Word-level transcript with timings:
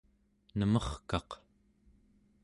nemerkaq 0.57 1.29